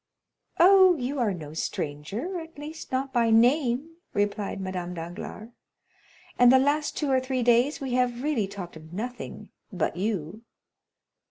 "Oh, 0.59 0.97
you 0.97 1.19
are 1.19 1.31
no 1.31 1.53
stranger—at 1.53 2.57
least 2.57 2.91
not 2.91 3.13
by 3.13 3.29
name," 3.29 3.97
replied 4.15 4.59
Madame 4.59 4.95
Danglars, 4.95 5.49
"and 6.39 6.51
the 6.51 6.57
last 6.57 6.97
two 6.97 7.11
or 7.11 7.19
three 7.19 7.43
days 7.43 7.79
we 7.79 7.93
have 7.93 8.23
really 8.23 8.47
talked 8.47 8.75
of 8.75 8.93
nothing 8.93 9.49
but 9.71 9.97
you. 9.97 10.41